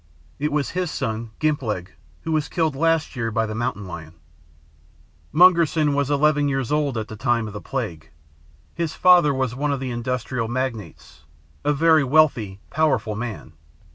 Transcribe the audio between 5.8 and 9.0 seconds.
was eleven years old at the time of the plague. His